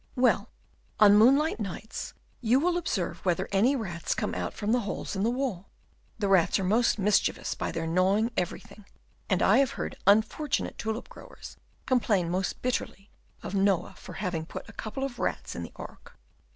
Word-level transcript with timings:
"Well, 0.15 0.49
on 0.99 1.15
moonlight 1.15 1.59
nights 1.59 2.15
you 2.39 2.59
will 2.59 2.75
observe 2.75 3.19
whether 3.23 3.47
any 3.51 3.75
rats 3.75 4.15
come 4.15 4.33
out 4.33 4.55
from 4.55 4.71
the 4.71 4.79
holes 4.79 5.15
in 5.15 5.21
the 5.21 5.29
wall. 5.29 5.69
The 6.17 6.27
rats 6.27 6.57
are 6.57 6.63
most 6.63 6.97
mischievous 6.97 7.53
by 7.53 7.71
their 7.71 7.85
gnawing 7.85 8.31
everything; 8.35 8.85
and 9.29 9.43
I 9.43 9.59
have 9.59 9.73
heard 9.77 9.95
unfortunate 10.07 10.79
tulip 10.79 11.07
growers 11.07 11.55
complain 11.85 12.31
most 12.31 12.63
bitterly 12.63 13.11
of 13.43 13.53
Noah 13.53 13.93
for 13.95 14.13
having 14.13 14.47
put 14.47 14.67
a 14.67 14.73
couple 14.73 15.03
of 15.03 15.19
rats 15.19 15.55
in 15.55 15.61
the 15.61 15.71
ark." 15.75 16.17